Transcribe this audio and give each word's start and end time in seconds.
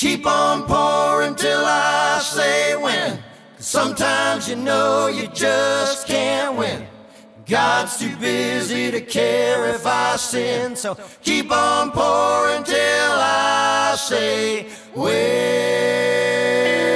Keep 0.00 0.24
on 0.26 0.64
pouring 0.64 1.34
till 1.34 1.62
I 1.62 2.20
say 2.20 2.74
when. 2.74 3.22
Sometimes 3.58 4.48
you 4.48 4.56
know 4.56 5.08
you 5.08 5.28
just 5.28 6.06
can't 6.06 6.56
win. 6.56 6.86
God's 7.44 7.98
too 7.98 8.16
busy 8.16 8.90
to 8.90 9.02
care 9.02 9.68
if 9.74 9.86
I 9.86 10.16
sin. 10.16 10.74
So 10.74 10.96
keep 11.22 11.52
on 11.52 11.90
pouring 11.90 12.64
till 12.64 12.76
I 12.78 13.94
say 13.98 14.70
when. 14.94 16.89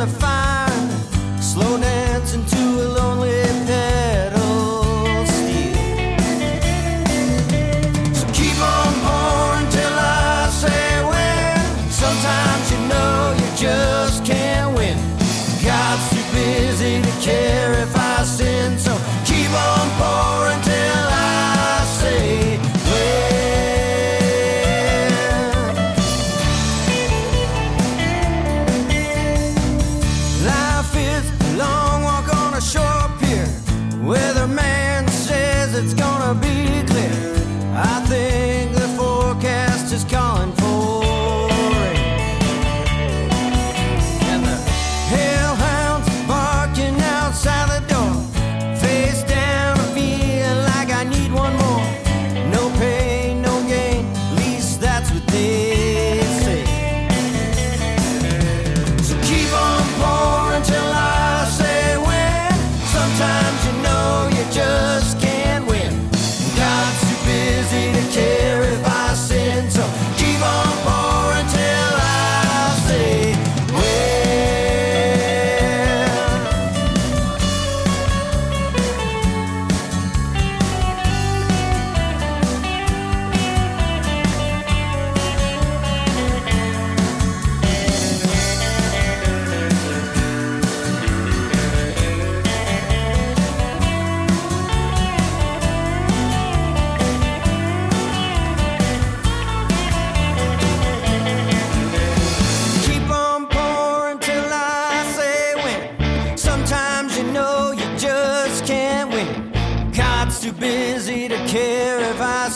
The 0.00 0.06
fire. 0.06 0.49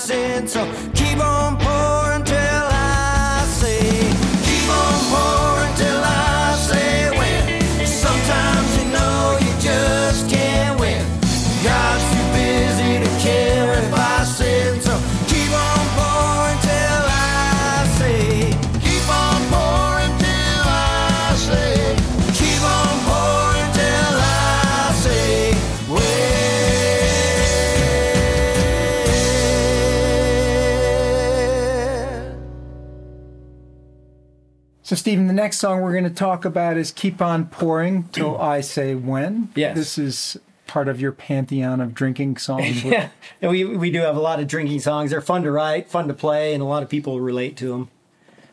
So 0.05 0.71
keep 0.95 1.19
on 1.19 1.54
So, 34.95 34.99
Stephen, 34.99 35.27
the 35.27 35.33
next 35.33 35.59
song 35.59 35.81
we're 35.81 35.91
going 35.91 36.05
to 36.05 36.11
talk 36.11 36.45
about 36.45 36.77
is 36.77 36.93
Keep 36.93 37.21
On 37.21 37.47
Pouring 37.47 38.05
Till 38.13 38.37
I 38.41 38.61
Say 38.61 38.95
When. 38.95 39.49
Yes. 39.57 39.77
This 39.77 39.99
is 39.99 40.37
part 40.69 40.87
of 40.87 41.01
your 41.01 41.11
pantheon 41.11 41.81
of 41.81 41.95
drinking 41.95 42.37
songs. 42.37 42.85
yeah, 42.85 43.09
we 43.41 43.65
we 43.65 43.91
do 43.91 44.03
have 44.03 44.17
a 44.17 44.21
lot 44.21 44.39
of 44.39 44.47
drinking 44.47 44.79
songs. 44.79 45.11
They're 45.11 45.21
fun 45.21 45.43
to 45.43 45.51
write, 45.51 45.91
fun 45.91 46.07
to 46.07 46.15
play, 46.15 46.55
and 46.55 46.63
a 46.63 46.65
lot 46.65 46.85
of 46.85 46.89
people 46.89 47.21
relate 47.21 47.57
to 47.57 47.71
them. 47.71 47.89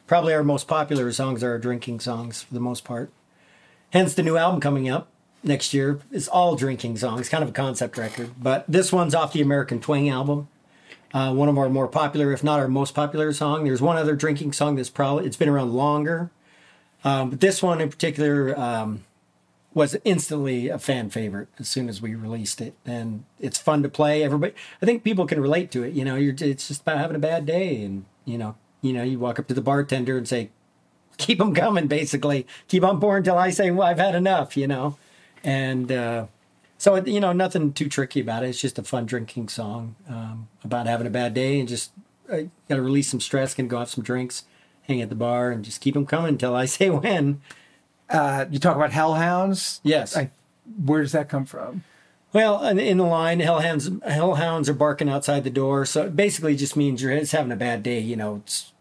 Probably 0.08 0.34
our 0.34 0.44
most 0.44 0.68
popular 0.68 1.12
songs 1.12 1.44
are 1.44 1.52
our 1.52 1.60
drinking 1.60 2.00
songs 2.00 2.42
for 2.42 2.56
the 2.56 2.60
most 2.60 2.84
part. 2.84 3.12
Hence, 3.92 4.16
the 4.16 4.24
new 4.24 4.36
album 4.36 4.60
coming 4.60 4.90
up 4.90 5.10
next 5.44 5.76
year 5.76 6.00
is 6.10 6.28
all 6.28 6.56
drinking 6.56 6.98
songs, 6.98 7.30
kind 7.30 7.44
of 7.44 7.52
a 7.52 7.54
concept 7.54 8.00
record. 8.00 8.32
But 8.42 8.66
this 8.68 8.92
one's 8.92 9.14
off 9.14 9.34
the 9.34 9.42
American 9.42 9.80
Twang 9.80 10.10
album. 10.10 10.48
Uh, 11.14 11.34
one 11.34 11.50
of 11.50 11.58
our 11.58 11.70
more 11.70 11.88
popular, 11.88 12.32
if 12.32 12.44
not 12.44 12.60
our 12.60 12.70
most 12.70 12.94
popular 12.96 13.34
song. 13.34 13.66
There's 13.66 13.82
one 13.82 13.98
other 13.98 14.16
drinking 14.16 14.54
song 14.54 14.76
that's 14.76 14.90
probably 14.90 15.26
it's 15.26 15.36
been 15.36 15.50
around 15.50 15.74
longer, 15.74 16.32
um, 17.04 17.32
but 17.32 17.42
this 17.42 17.62
one 17.62 17.82
in 17.82 17.90
particular 17.90 18.58
um, 18.58 19.04
was 19.74 19.98
instantly 20.06 20.70
a 20.70 20.80
fan 20.80 21.10
favorite 21.10 21.50
as 21.60 21.68
soon 21.68 21.90
as 21.90 22.02
we 22.02 22.16
released 22.16 22.62
it, 22.62 22.76
and 22.86 23.26
it's 23.40 23.58
fun 23.58 23.84
to 23.84 23.90
play. 23.90 24.24
Everybody, 24.24 24.54
I 24.82 24.86
think 24.86 25.04
people 25.04 25.26
can 25.26 25.42
relate 25.42 25.70
to 25.72 25.84
it. 25.84 25.94
You 25.94 26.06
know, 26.06 26.16
you're 26.16 26.36
it's 26.40 26.70
just 26.70 26.82
about 26.84 26.98
having 27.00 27.18
a 27.18 27.20
bad 27.20 27.46
day, 27.46 27.84
and 27.84 28.06
you 28.24 28.38
know, 28.38 28.56
you 28.82 28.94
know, 28.94 29.04
you 29.04 29.20
walk 29.20 29.38
up 29.38 29.48
to 29.48 29.54
the 29.54 29.62
bartender 29.62 30.18
and 30.18 30.28
say, 30.28 30.50
"Keep 31.18 31.40
them 31.40 31.54
coming," 31.54 31.88
basically, 31.88 32.48
keep 32.70 32.84
on 32.86 33.02
pouring 33.02 33.24
till 33.24 33.38
I 33.38 33.50
say, 33.50 33.70
"Well, 33.70 33.88
I've 33.88 34.00
had 34.00 34.16
enough," 34.16 34.56
you 34.56 34.68
know, 34.68 34.98
and. 35.44 35.92
uh 35.92 36.26
so 36.82 36.96
you 36.96 37.20
know, 37.20 37.32
nothing 37.32 37.74
too 37.74 37.88
tricky 37.88 38.22
about 38.22 38.44
it. 38.44 38.48
It's 38.48 38.60
just 38.60 38.80
a 38.80 38.84
fun 38.84 39.06
drinking 39.06 39.50
song 39.50 39.96
um, 40.10 40.48
about 40.64 40.88
having 40.88 41.06
a 41.06 41.12
bad 41.12 41.36
day 41.36 41.60
and 41.60 41.70
just 41.70 41.92
uh, 42.28 42.38
got 42.68 42.78
to 42.78 42.82
release 42.82 43.08
some 43.08 43.20
stress, 43.20 43.54
can 43.54 43.68
go 43.68 43.78
have 43.78 43.90
some 43.90 44.04
drinks, 44.04 44.46
hang 44.88 45.00
at 45.00 45.10
the 45.10 45.16
bar, 45.16 45.52
and 45.52 45.64
just 45.64 45.80
keep 45.80 45.94
them 45.94 46.08
coming 46.08 46.30
until 46.30 46.56
I 46.56 46.66
say 46.78 46.90
when. 46.90 47.40
Uh, 48.10 48.46
you 48.50 48.58
talk 48.58 48.76
about 48.76 48.94
hellhounds. 48.94 49.80
Yes. 49.84 50.18
I, 50.18 50.32
where 50.84 51.04
does 51.04 51.12
that 51.12 51.30
come 51.30 51.46
from? 51.46 51.84
Well, 52.34 52.66
in, 52.66 52.98
the 52.98 53.04
line, 53.04 53.42
hellhounds 53.42 53.88
hellhounds 54.04 54.68
are 54.68 54.74
barking 54.74 55.08
outside 55.08 55.44
the 55.44 55.52
door. 55.52 55.86
So 55.86 56.06
it 56.06 56.16
basically 56.16 56.56
just 56.56 56.76
means 56.76 57.04
you're 57.04 57.16
just 57.20 57.32
having 57.32 57.52
a 57.52 57.56
bad 57.58 57.84
day. 57.84 58.00
You 58.00 58.16
know, 58.16 58.38
it's, 58.38 58.74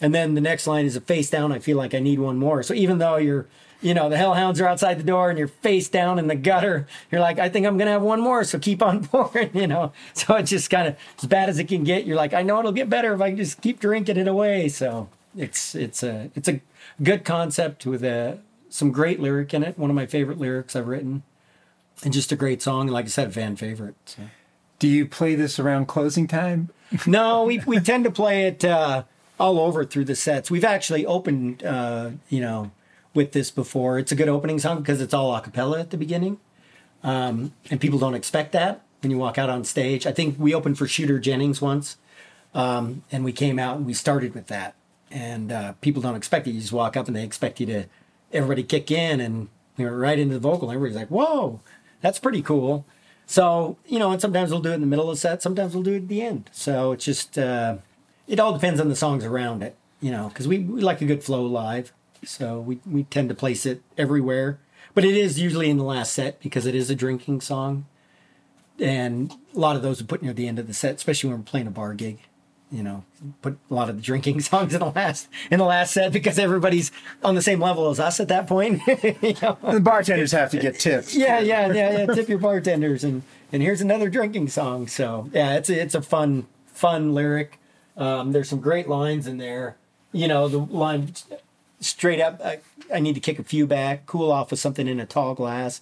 And 0.00 0.14
then 0.14 0.32
the 0.32 0.40
next 0.40 0.66
line 0.66 0.86
is 0.86 0.96
a 0.96 1.02
face 1.02 1.28
down. 1.28 1.52
I 1.52 1.58
feel 1.58 1.76
like 1.76 1.92
I 1.92 1.98
need 1.98 2.18
one 2.18 2.38
more. 2.38 2.62
So 2.62 2.72
even 2.72 2.96
though 2.96 3.16
you're, 3.16 3.46
you 3.82 3.94
know, 3.94 4.08
the 4.08 4.16
hellhounds 4.16 4.60
are 4.60 4.66
outside 4.66 4.98
the 4.98 5.04
door 5.04 5.28
and 5.28 5.38
you're 5.38 5.48
face 5.48 5.88
down 5.88 6.18
in 6.18 6.28
the 6.28 6.34
gutter, 6.34 6.86
you're 7.10 7.20
like, 7.20 7.38
I 7.38 7.48
think 7.48 7.66
I'm 7.66 7.76
going 7.76 7.86
to 7.86 7.92
have 7.92 8.02
one 8.02 8.20
more. 8.20 8.44
So 8.44 8.58
keep 8.58 8.82
on 8.82 9.04
pouring, 9.06 9.50
you 9.54 9.66
know. 9.66 9.92
So 10.14 10.36
it's 10.36 10.50
just 10.50 10.70
kind 10.70 10.88
of 10.88 10.96
as 11.18 11.26
bad 11.26 11.48
as 11.48 11.58
it 11.58 11.68
can 11.68 11.84
get. 11.84 12.06
You're 12.06 12.16
like, 12.16 12.32
I 12.32 12.42
know 12.42 12.58
it'll 12.60 12.72
get 12.72 12.88
better 12.88 13.12
if 13.12 13.20
I 13.20 13.30
can 13.30 13.36
just 13.36 13.60
keep 13.60 13.80
drinking 13.80 14.16
it 14.16 14.28
away. 14.28 14.68
So 14.68 15.08
it's, 15.36 15.74
it's 15.74 16.02
a, 16.02 16.30
it's 16.34 16.48
a 16.48 16.60
good 17.02 17.24
concept 17.24 17.84
with 17.84 18.04
a, 18.04 18.38
some 18.68 18.90
great 18.90 19.20
lyric 19.20 19.52
in 19.52 19.62
it. 19.62 19.78
One 19.78 19.90
of 19.90 19.96
my 19.96 20.06
favorite 20.06 20.38
lyrics 20.38 20.76
I've 20.76 20.88
written 20.88 21.24
and 22.04 22.12
just 22.12 22.32
a 22.32 22.36
great 22.36 22.62
song. 22.62 22.86
Like 22.86 23.06
I 23.06 23.08
said, 23.08 23.28
a 23.28 23.32
fan 23.32 23.56
favorite. 23.56 23.96
So. 24.04 24.22
Do 24.78 24.88
you 24.88 25.06
play 25.06 25.34
this 25.34 25.58
around 25.58 25.86
closing 25.86 26.26
time? 26.26 26.70
no, 27.06 27.44
we, 27.44 27.60
we 27.66 27.80
tend 27.80 28.04
to 28.04 28.10
play 28.10 28.46
it, 28.46 28.64
uh, 28.64 29.04
all 29.40 29.58
over 29.58 29.84
through 29.84 30.04
the 30.04 30.14
sets. 30.14 30.50
We've 30.50 30.64
actually 30.64 31.04
opened, 31.04 31.64
uh, 31.64 32.10
you 32.28 32.40
know, 32.40 32.70
with 33.14 33.32
this 33.32 33.50
before. 33.50 33.98
It's 33.98 34.12
a 34.12 34.14
good 34.14 34.28
opening 34.28 34.58
song 34.58 34.80
because 34.80 35.00
it's 35.00 35.14
all 35.14 35.34
a 35.34 35.40
cappella 35.40 35.80
at 35.80 35.90
the 35.90 35.96
beginning. 35.96 36.38
Um, 37.02 37.52
and 37.70 37.80
people 37.80 37.98
don't 37.98 38.14
expect 38.14 38.52
that 38.52 38.82
when 39.02 39.10
you 39.10 39.18
walk 39.18 39.38
out 39.38 39.50
on 39.50 39.64
stage. 39.64 40.06
I 40.06 40.12
think 40.12 40.38
we 40.38 40.54
opened 40.54 40.78
for 40.78 40.86
Shooter 40.86 41.18
Jennings 41.18 41.60
once, 41.60 41.96
um, 42.54 43.02
and 43.10 43.24
we 43.24 43.32
came 43.32 43.58
out 43.58 43.76
and 43.76 43.86
we 43.86 43.94
started 43.94 44.34
with 44.34 44.46
that. 44.46 44.74
And 45.10 45.52
uh, 45.52 45.72
people 45.80 46.00
don't 46.00 46.14
expect 46.14 46.46
it. 46.46 46.52
You 46.52 46.60
just 46.60 46.72
walk 46.72 46.96
up 46.96 47.06
and 47.06 47.14
they 47.14 47.24
expect 47.24 47.60
you 47.60 47.66
to, 47.66 47.84
everybody 48.32 48.62
kick 48.62 48.90
in 48.90 49.20
and 49.20 49.48
we 49.76 49.84
went 49.84 49.96
right 49.96 50.18
into 50.18 50.34
the 50.34 50.40
vocal. 50.40 50.70
Everybody's 50.70 50.96
like, 50.96 51.08
whoa, 51.08 51.60
that's 52.00 52.18
pretty 52.18 52.40
cool. 52.40 52.86
So, 53.26 53.76
you 53.86 53.98
know, 53.98 54.10
and 54.10 54.20
sometimes 54.20 54.50
we'll 54.50 54.60
do 54.60 54.70
it 54.70 54.74
in 54.74 54.80
the 54.80 54.86
middle 54.86 55.10
of 55.10 55.16
the 55.16 55.20
set, 55.20 55.42
sometimes 55.42 55.74
we'll 55.74 55.82
do 55.82 55.94
it 55.94 56.02
at 56.02 56.08
the 56.08 56.22
end. 56.22 56.50
So 56.52 56.92
it's 56.92 57.04
just, 57.04 57.38
uh, 57.38 57.76
it 58.26 58.40
all 58.40 58.52
depends 58.52 58.80
on 58.80 58.88
the 58.88 58.96
songs 58.96 59.24
around 59.24 59.62
it, 59.62 59.76
you 60.00 60.10
know, 60.10 60.28
because 60.28 60.48
we, 60.48 60.60
we 60.60 60.80
like 60.80 61.00
a 61.00 61.06
good 61.06 61.22
flow 61.22 61.44
live. 61.44 61.92
So 62.24 62.60
we, 62.60 62.80
we 62.86 63.04
tend 63.04 63.28
to 63.28 63.34
place 63.34 63.66
it 63.66 63.82
everywhere. 63.98 64.58
But 64.94 65.04
it 65.04 65.16
is 65.16 65.40
usually 65.40 65.70
in 65.70 65.78
the 65.78 65.84
last 65.84 66.12
set 66.12 66.40
because 66.40 66.66
it 66.66 66.74
is 66.74 66.90
a 66.90 66.94
drinking 66.94 67.40
song. 67.40 67.86
And 68.78 69.32
a 69.54 69.58
lot 69.58 69.76
of 69.76 69.82
those 69.82 70.00
are 70.00 70.04
put 70.04 70.22
near 70.22 70.32
the 70.32 70.48
end 70.48 70.58
of 70.58 70.66
the 70.66 70.74
set, 70.74 70.96
especially 70.96 71.30
when 71.30 71.38
we're 71.38 71.44
playing 71.44 71.66
a 71.66 71.70
bar 71.70 71.94
gig. 71.94 72.18
You 72.70 72.82
know, 72.82 73.04
put 73.42 73.58
a 73.70 73.74
lot 73.74 73.90
of 73.90 73.96
the 73.96 74.02
drinking 74.02 74.40
songs 74.40 74.72
in 74.72 74.80
the 74.80 74.86
last 74.86 75.28
in 75.50 75.58
the 75.58 75.64
last 75.64 75.92
set 75.92 76.10
because 76.10 76.38
everybody's 76.38 76.90
on 77.22 77.34
the 77.34 77.42
same 77.42 77.60
level 77.60 77.90
as 77.90 78.00
us 78.00 78.18
at 78.18 78.28
that 78.28 78.46
point. 78.46 78.80
you 79.02 79.34
know? 79.42 79.58
The 79.62 79.78
bartenders 79.78 80.32
have 80.32 80.50
to 80.52 80.58
get 80.58 80.78
tips. 80.78 81.14
Yeah, 81.14 81.38
yeah, 81.38 81.70
yeah, 81.70 81.98
yeah. 81.98 82.06
Tip 82.06 82.30
your 82.30 82.38
bartenders 82.38 83.04
and 83.04 83.24
and 83.52 83.62
here's 83.62 83.82
another 83.82 84.08
drinking 84.08 84.48
song. 84.48 84.88
So 84.88 85.28
yeah, 85.34 85.56
it's 85.56 85.68
a, 85.68 85.82
it's 85.82 85.94
a 85.94 86.00
fun 86.00 86.46
fun 86.66 87.12
lyric. 87.12 87.58
Um, 87.98 88.32
there's 88.32 88.48
some 88.48 88.60
great 88.60 88.88
lines 88.88 89.26
in 89.26 89.36
there. 89.36 89.76
You 90.12 90.28
know, 90.28 90.48
the 90.48 90.58
line 90.58 91.12
straight 91.82 92.20
up, 92.20 92.40
I, 92.44 92.60
I, 92.92 93.00
need 93.00 93.14
to 93.14 93.20
kick 93.20 93.38
a 93.38 93.44
few 93.44 93.66
back, 93.66 94.06
cool 94.06 94.30
off 94.30 94.50
with 94.50 94.60
something 94.60 94.86
in 94.86 95.00
a 95.00 95.06
tall 95.06 95.34
glass. 95.34 95.80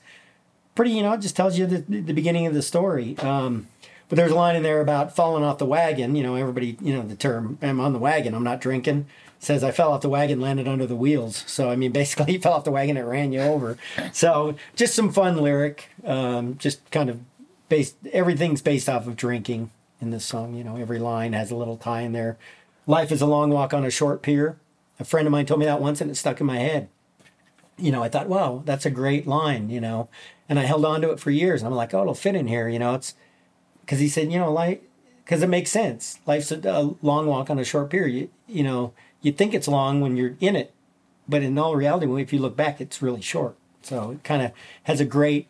Pretty, 0.75 0.93
you 0.93 1.02
know, 1.02 1.12
it 1.12 1.20
just 1.20 1.37
tells 1.37 1.58
you 1.58 1.67
the, 1.67 1.79
the 1.79 2.12
beginning 2.12 2.47
of 2.47 2.55
the 2.55 2.62
story. 2.62 3.19
Um, 3.19 3.69
but 4.08 4.17
there's 4.17 4.32
a 4.32 4.35
line 4.35 4.56
in 4.56 4.62
there 4.62 4.81
about 4.81 5.14
falling 5.14 5.44
off 5.44 5.58
the 5.58 5.67
wagon. 5.67 6.17
You 6.17 6.23
know, 6.23 6.35
everybody, 6.35 6.76
you 6.81 6.93
know, 6.93 7.02
the 7.02 7.14
term, 7.14 7.58
I'm 7.62 7.81
on 7.81 7.93
the 7.93 7.99
wagon, 7.99 8.35
I'm 8.35 8.44
not 8.44 8.61
drinking. 8.61 9.06
Says 9.38 9.64
I 9.64 9.70
fell 9.70 9.93
off 9.93 10.02
the 10.02 10.08
wagon, 10.08 10.41
landed 10.41 10.69
under 10.69 10.85
the 10.85 10.97
wheels. 10.97 11.44
So, 11.47 11.70
I 11.70 11.76
mean, 11.76 11.93
basically, 11.93 12.35
you 12.35 12.41
fell 12.41 12.55
off 12.55 12.64
the 12.64 12.70
wagon, 12.70 12.97
it 12.97 13.02
ran 13.02 13.32
you 13.32 13.41
over. 13.41 13.79
So, 14.12 14.56
just 14.76 14.94
some 14.94 15.12
fun 15.12 15.38
lyric. 15.38 15.88
Um, 16.05 16.58
just 16.58 16.91
kind 16.91 17.08
of 17.08 17.20
based, 17.69 17.97
everything's 18.12 18.61
based 18.61 18.88
off 18.88 19.06
of 19.06 19.17
drinking 19.17 19.70
in 20.00 20.11
this 20.11 20.25
song. 20.25 20.55
You 20.55 20.64
know, 20.64 20.76
every 20.76 20.99
line 20.99 21.32
has 21.32 21.50
a 21.50 21.56
little 21.56 21.76
tie 21.76 22.02
in 22.02 22.12
there. 22.12 22.37
Life 22.87 23.12
is 23.12 23.23
a 23.23 23.26
long 23.26 23.50
walk 23.50 23.73
on 23.73 23.85
a 23.85 23.91
short 23.91 24.23
pier. 24.23 24.56
A 25.00 25.05
friend 25.05 25.26
of 25.26 25.32
mine 25.32 25.47
told 25.47 25.61
me 25.61 25.67
that 25.67 25.81
once 25.81 26.00
and 26.00 26.11
it 26.11 26.14
stuck 26.14 26.41
in 26.41 26.47
my 26.47 26.58
head. 26.58 26.88
You 27.79 27.91
know, 27.91 28.02
I 28.02 28.11
thought, 28.11 28.29
wow, 28.29 28.62
that's 28.67 28.85
a 28.85 28.91
great 28.91 29.26
line, 29.26 29.70
you 29.70 29.81
know, 29.81 30.08
and 30.49 30.58
I 30.58 30.64
held 30.64 30.85
on 30.85 31.00
to 31.00 31.11
it 31.11 31.19
for 31.19 31.31
years. 31.31 31.62
And 31.62 31.69
I'm 31.69 31.75
like, 31.75 31.94
oh, 31.94 32.02
it'll 32.02 32.14
fit 32.14 32.35
in 32.35 32.47
here, 32.47 32.69
you 32.69 32.79
know, 32.79 32.94
it's 32.94 33.14
because 33.81 33.99
he 33.99 34.08
said, 34.08 34.31
you 34.31 34.38
know, 34.38 34.52
like, 34.52 34.82
because 35.25 35.43
it 35.43 35.49
makes 35.49 35.70
sense. 35.70 36.19
Life's 36.26 36.52
a, 36.52 36.61
a, 36.69 36.94
long 37.00 37.26
walk 37.26 37.49
on 37.49 37.58
a 37.58 37.64
short 37.64 37.88
pier. 37.88 38.06
You, 38.06 38.29
you 38.47 38.62
know, 38.62 38.93
you 39.23 39.32
think 39.32 39.55
it's 39.55 39.67
long 39.67 40.00
when 40.00 40.17
you're 40.17 40.37
in 40.41 40.56
it, 40.56 40.75
but 41.26 41.43
in 41.43 41.58
all 41.58 41.75
reality, 41.75 42.06
if 42.20 42.32
you 42.32 42.38
look 42.38 42.56
back, 42.56 42.81
it's 42.81 43.00
really 43.00 43.23
short. 43.23 43.56
So 43.82 44.11
it 44.11 44.25
kind 44.25 44.43
of 44.43 44.52
has 44.82 45.00
a 45.00 45.06
great 45.06 45.47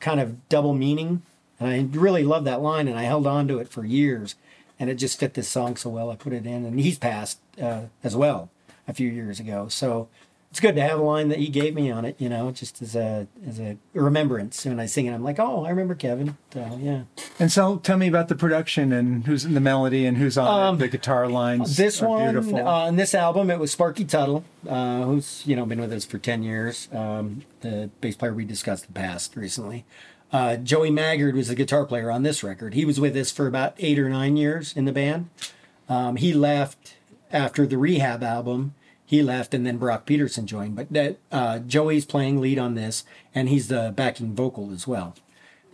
kind 0.00 0.20
of 0.20 0.48
double 0.48 0.72
meaning 0.72 1.22
and 1.58 1.68
I 1.68 1.98
really 1.98 2.22
love 2.22 2.44
that 2.44 2.60
line, 2.60 2.86
and 2.86 2.98
I 2.98 3.04
held 3.04 3.26
on 3.26 3.48
to 3.48 3.58
it 3.58 3.68
for 3.68 3.84
years. 3.84 4.34
And 4.78 4.90
it 4.90 4.96
just 4.96 5.18
fit 5.18 5.32
this 5.32 5.48
song 5.48 5.76
so 5.76 5.88
well. 5.88 6.10
I 6.10 6.16
put 6.16 6.34
it 6.34 6.44
in, 6.44 6.66
and 6.66 6.78
he's 6.78 6.98
passed 6.98 7.38
uh, 7.60 7.84
as 8.04 8.14
well 8.14 8.50
a 8.88 8.94
few 8.94 9.08
years 9.08 9.40
ago. 9.40 9.68
So 9.68 10.08
it's 10.50 10.60
good 10.60 10.76
to 10.76 10.80
have 10.80 10.98
a 10.98 11.02
line 11.02 11.28
that 11.28 11.38
he 11.38 11.48
gave 11.48 11.74
me 11.74 11.90
on 11.90 12.04
it, 12.04 12.16
you 12.18 12.28
know, 12.28 12.50
just 12.50 12.80
as 12.80 12.96
a 12.96 13.26
as 13.46 13.60
a 13.60 13.76
remembrance. 13.92 14.64
When 14.64 14.80
I 14.80 14.86
sing 14.86 15.06
it, 15.06 15.12
I'm 15.12 15.22
like, 15.22 15.38
oh, 15.38 15.64
I 15.64 15.70
remember 15.70 15.94
Kevin. 15.94 16.36
So 16.52 16.78
yeah. 16.80 17.02
And 17.38 17.52
so, 17.52 17.76
tell 17.76 17.98
me 17.98 18.08
about 18.08 18.28
the 18.28 18.34
production 18.34 18.92
and 18.92 19.26
who's 19.26 19.44
in 19.44 19.52
the 19.52 19.60
melody 19.60 20.06
and 20.06 20.16
who's 20.16 20.38
on 20.38 20.62
um. 20.62 20.78
The 20.78 20.88
guitar 20.88 21.28
lines. 21.28 21.76
This 21.76 22.00
one 22.00 22.36
uh, 22.36 22.64
on 22.64 22.96
this 22.96 23.14
album, 23.14 23.50
it 23.50 23.58
was 23.58 23.72
Sparky 23.72 24.04
Tuttle, 24.04 24.44
uh, 24.66 25.02
who's 25.02 25.42
you 25.46 25.56
know 25.56 25.66
been 25.66 25.80
with 25.80 25.92
us 25.92 26.06
for 26.06 26.18
ten 26.18 26.42
years. 26.42 26.88
Um, 26.90 27.42
the 27.60 27.90
bass 28.00 28.16
player 28.16 28.32
we 28.32 28.46
discussed 28.46 28.86
the 28.86 28.92
past 28.92 29.36
recently. 29.36 29.84
Uh, 30.32 30.56
Joey 30.56 30.90
Maggard 30.90 31.34
was 31.34 31.48
the 31.48 31.54
guitar 31.54 31.84
player 31.84 32.10
on 32.10 32.22
this 32.22 32.42
record. 32.42 32.74
He 32.74 32.84
was 32.84 32.98
with 32.98 33.16
us 33.16 33.30
for 33.30 33.46
about 33.46 33.74
eight 33.78 33.98
or 33.98 34.08
nine 34.08 34.36
years 34.36 34.74
in 34.76 34.86
the 34.86 34.92
band. 34.92 35.28
Um, 35.88 36.16
he 36.16 36.32
left 36.32 36.95
after 37.32 37.66
the 37.66 37.78
Rehab 37.78 38.22
album. 38.22 38.74
He 39.04 39.22
left, 39.22 39.54
and 39.54 39.64
then 39.64 39.76
Brock 39.76 40.04
Peterson 40.04 40.48
joined. 40.48 40.74
But 40.74 40.92
that 40.92 41.18
uh, 41.30 41.60
Joey's 41.60 42.04
playing 42.04 42.40
lead 42.40 42.58
on 42.58 42.74
this, 42.74 43.04
and 43.34 43.48
he's 43.48 43.68
the 43.68 43.92
backing 43.94 44.34
vocal 44.34 44.72
as 44.72 44.86
well. 44.86 45.14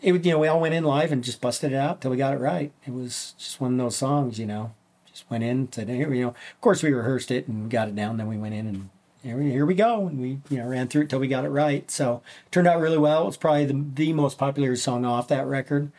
It, 0.02 0.26
you 0.26 0.32
know, 0.32 0.38
we 0.40 0.48
all 0.48 0.60
went 0.60 0.74
in 0.74 0.84
live 0.84 1.12
and 1.12 1.24
just 1.24 1.40
busted 1.40 1.72
it 1.72 1.76
out 1.76 2.00
till 2.00 2.10
we 2.10 2.18
got 2.18 2.34
it 2.34 2.40
right. 2.40 2.72
It 2.84 2.92
was 2.92 3.34
just 3.38 3.60
one 3.60 3.72
of 3.72 3.78
those 3.78 3.96
songs, 3.96 4.38
you 4.38 4.46
know. 4.46 4.74
Just 5.06 5.30
went 5.30 5.44
in, 5.44 5.72
said, 5.72 5.88
here 5.88 6.12
you 6.12 6.22
know. 6.22 6.28
Of 6.28 6.60
course, 6.60 6.82
we 6.82 6.92
rehearsed 6.92 7.30
it 7.30 7.46
and 7.46 7.70
got 7.70 7.88
it 7.88 7.96
down. 7.96 8.16
Then 8.16 8.28
we 8.28 8.36
went 8.36 8.54
in 8.54 8.66
and 8.66 8.90
here 9.22 9.36
we, 9.36 9.50
here 9.50 9.66
we 9.66 9.74
go. 9.74 10.08
And 10.08 10.20
we, 10.20 10.40
you 10.50 10.58
know, 10.58 10.66
ran 10.66 10.88
through 10.88 11.02
it 11.02 11.10
till 11.10 11.20
we 11.20 11.28
got 11.28 11.44
it 11.44 11.50
right. 11.50 11.88
So 11.90 12.22
turned 12.50 12.66
out 12.66 12.80
really 12.80 12.98
well. 12.98 13.28
It's 13.28 13.36
probably 13.36 13.66
the, 13.66 13.84
the 13.94 14.12
most 14.12 14.38
popular 14.38 14.74
song 14.74 15.04
off 15.04 15.28
that 15.28 15.46
record. 15.46 15.92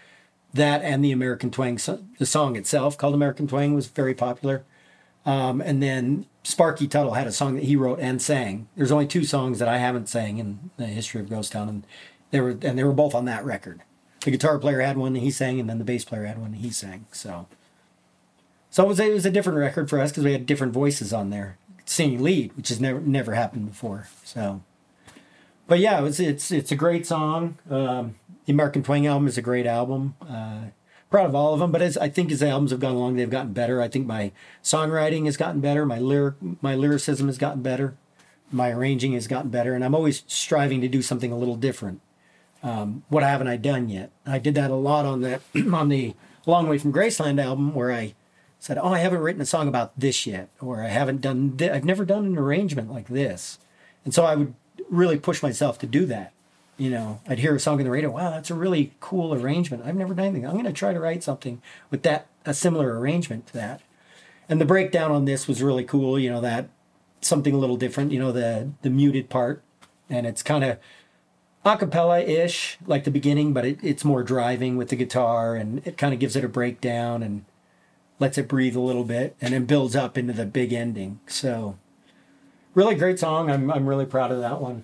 That 0.54 0.84
and 0.84 1.04
the 1.04 1.12
American 1.12 1.50
Twang, 1.50 1.80
the 2.20 2.26
song 2.26 2.56
itself 2.56 2.98
called 2.98 3.16
American 3.16 3.48
Twang 3.48 3.74
was 3.74 3.88
very 3.88 4.14
popular. 4.14 4.64
Um, 5.25 5.62
and 5.62 5.81
then 5.81 6.25
Sparky 6.44 6.88
Tuttle 6.88 7.14
had 7.14 7.28
a 7.28 7.31
song 7.31 7.56
that 7.56 7.64
he 7.64 7.75
wrote 7.75 8.00
and 8.00 8.22
sang. 8.22 8.68
There's 8.75 8.92
only 8.92 9.08
two 9.08 9.24
songs 9.24 9.60
that 9.60 9.70
I 9.70 9.78
haven't 9.78 10.10
sang 10.10 10.38
in 10.38 10.72
the 10.77 10.88
history 10.88 11.22
of 11.22 11.30
Ghost 11.30 11.53
Town, 11.53 11.70
and 11.70 11.88
they 12.32 12.42
were 12.42 12.58
and 12.62 12.77
they 12.77 12.84
were 12.84 12.94
both 12.94 13.15
on 13.15 13.25
that 13.25 13.46
record. 13.46 13.82
The 14.22 14.32
guitar 14.32 14.60
player 14.60 14.82
had 14.82 14.98
one 14.98 15.13
that 15.13 15.20
he 15.20 15.32
sang, 15.32 15.60
and 15.60 15.70
then 15.70 15.77
the 15.77 15.86
bass 15.86 16.06
player 16.06 16.25
had 16.25 16.39
one 16.39 16.51
that 16.51 16.58
he 16.58 16.72
sang. 16.72 17.06
So, 17.12 17.48
so 18.70 18.84
it 18.84 18.88
was 18.88 19.00
a, 19.00 19.10
it 19.10 19.13
was 19.13 19.25
a 19.25 19.32
different 19.32 19.60
record 19.60 19.89
for 19.89 20.00
us 20.00 20.12
because 20.12 20.24
we 20.25 20.34
had 20.34 20.46
different 20.46 20.74
voices 20.74 21.13
on 21.13 21.30
there 21.30 21.58
singing 21.86 22.22
lead, 22.22 22.56
which 22.58 22.70
has 22.70 22.82
never 22.82 23.00
never 23.00 23.34
happened 23.34 23.70
before. 23.70 24.08
So, 24.24 24.62
but 25.68 25.80
yeah, 25.80 26.00
it 26.00 26.03
was, 26.03 26.20
it's 26.20 26.51
it's 26.51 26.72
a 26.72 26.75
great 26.75 27.06
song. 27.06 27.58
Um, 27.70 28.15
the 28.46 28.51
American 28.51 28.84
Twang 28.84 29.08
album 29.08 29.27
is 29.27 29.38
a 29.38 29.42
great 29.42 29.65
album. 29.65 30.15
Uh, 30.22 30.65
proud 31.13 31.29
of 31.29 31.36
all 31.36 31.53
of 31.53 31.60
them, 31.60 31.72
but 31.72 31.84
as 31.84 31.96
I 31.96 32.10
think 32.10 32.32
as 32.32 32.39
the 32.39 32.50
albums 32.50 32.72
have 32.72 32.79
gone 32.79 32.96
along, 32.96 33.17
they've 33.17 33.29
gotten 33.29 33.53
better. 33.53 33.79
I 33.79 33.88
think 33.88 34.08
my 34.08 34.32
songwriting 34.63 35.25
has 35.25 35.38
gotten 35.38 35.62
better. 35.62 35.86
My 35.86 36.00
lyric 36.00 36.34
my 36.60 36.74
lyricism 36.74 37.27
has 37.27 37.38
gotten 37.38 37.62
better. 37.62 37.96
My 38.51 38.72
arranging 38.72 39.13
has 39.13 39.27
gotten 39.27 39.51
better, 39.51 39.75
and 39.75 39.86
I'm 39.86 39.93
always 39.93 40.24
striving 40.25 40.82
to 40.82 40.88
do 40.88 41.03
something 41.03 41.32
a 41.32 41.38
little 41.38 41.55
different. 41.55 42.01
Um, 42.63 43.03
what 43.10 43.22
haven't 43.22 43.48
I 43.48 43.58
done 43.58 43.89
yet? 43.89 44.10
I 44.25 44.39
did 44.39 44.55
that 44.55 44.72
a 44.72 44.75
lot 44.75 45.05
on 45.05 45.22
the 45.22 45.39
on 45.72 45.89
the 45.89 46.15
Long 46.48 46.67
Way 46.67 46.79
from 46.79 46.91
Graceland 46.91 47.39
album, 47.39 47.75
where 47.75 47.91
I 47.91 48.15
said, 48.58 48.79
"Oh, 48.79 48.91
I 48.91 48.98
haven't 48.98 49.22
written 49.22 49.41
a 49.43 49.46
song 49.46 49.67
about 49.67 49.91
this 49.96 50.25
yet," 50.25 50.50
or 50.60 50.82
"I 50.82 50.88
haven't 50.88 51.22
done. 51.22 51.55
Th- 51.55 51.70
I've 51.70 51.86
never 51.86 52.05
done 52.05 52.25
an 52.25 52.39
arrangement 52.39 52.91
like 52.91 53.10
this," 53.10 53.60
and 54.03 54.15
so 54.15 54.25
I 54.25 54.34
would 54.34 54.55
really 54.89 55.20
push 55.20 55.43
myself 55.43 55.77
to 55.77 55.86
do 55.86 56.08
that. 56.08 56.34
You 56.77 56.89
know, 56.89 57.22
I'd 57.27 57.39
hear 57.39 57.56
a 57.56 57.60
song 57.60 57.80
in 57.80 57.86
the 57.86 57.92
radio. 57.92 58.10
Wow, 58.10 58.32
that's 58.32 58.50
a 58.50 58.56
really 58.56 58.94
cool 59.00 59.34
arrangement. 59.34 59.84
I've 59.86 59.96
never 59.96 60.13
done 60.13 60.25
anything. 60.25 60.46
I'm 60.48 60.53
going 60.53 60.65
to 60.65 60.74
try 60.74 60.92
to 60.92 61.00
write 61.00 61.24
something 61.24 61.62
with 61.92 62.03
that 62.03 62.27
a 62.46 62.53
similar 62.53 63.00
arrangement 63.00 63.48
to 63.48 63.53
that. 63.53 63.82
And 64.50 64.60
the 64.60 64.65
breakdown 64.65 65.12
on 65.12 65.25
this 65.25 65.48
was 65.48 65.62
really 65.62 65.84
cool. 65.84 66.20
You 66.20 66.30
know 66.30 66.42
that 66.42 66.70
something 67.22 67.53
a 67.53 67.58
little 67.58 67.77
different. 67.77 68.12
You 68.12 68.20
know 68.20 68.32
the 68.32 68.72
the 68.82 68.89
muted 68.89 69.30
part, 69.30 69.63
and 70.10 70.25
it's 70.25 70.44
kind 70.44 70.63
of 70.63 70.80
acapella 71.65 72.27
ish 72.27 72.77
like 72.86 73.03
the 73.03 73.12
beginning, 73.12 73.53
but 73.53 73.65
it, 73.65 73.80
it's 73.82 74.03
more 74.03 74.24
driving 74.24 74.75
with 74.75 74.89
the 74.89 74.96
guitar, 74.96 75.56
and 75.56 75.86
it 75.88 75.98
kind 75.98 76.13
of 76.13 76.20
gives 76.20 76.36
it 76.36 76.44
a 76.44 76.50
breakdown 76.50 77.24
and 77.24 77.46
lets 78.20 78.38
it 78.38 78.48
breathe 78.48 78.75
a 78.75 78.82
little 78.82 79.03
bit, 79.03 79.36
and 79.42 79.53
then 79.53 79.65
builds 79.65 79.96
up 79.96 80.18
into 80.18 80.34
the 80.34 80.46
big 80.46 80.74
ending. 80.74 81.20
So, 81.27 81.77
really 82.74 82.96
great 82.96 83.20
song. 83.20 83.50
I'm, 83.50 83.72
I'm 83.72 83.88
really 83.88 84.06
proud 84.06 84.32
of 84.32 84.39
that 84.39 84.62
one. 84.62 84.84